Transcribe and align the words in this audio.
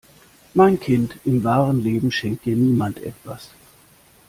Mein 0.55 0.79
Kind, 0.79 1.17
im 1.25 1.43
wahren 1.43 1.79
Leben 1.83 2.11
schenkt 2.11 2.45
dir 2.45 2.55
niemand 2.55 2.97
etwas. 3.03 3.51